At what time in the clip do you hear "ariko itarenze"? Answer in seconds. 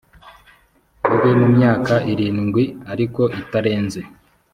2.91-4.01